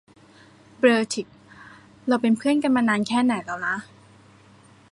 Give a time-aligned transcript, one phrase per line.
[0.77, 1.21] เบอร์ทิ
[2.07, 3.75] เราเป็นเพือนกันมานานแค่ไหนแล้วนะ?